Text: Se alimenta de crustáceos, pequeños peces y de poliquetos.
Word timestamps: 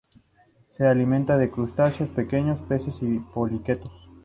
Se 0.71 0.87
alimenta 0.87 1.37
de 1.37 1.51
crustáceos, 1.51 2.09
pequeños 2.09 2.59
peces 2.59 2.95
y 3.01 3.05
de 3.05 3.19
poliquetos. 3.19 3.91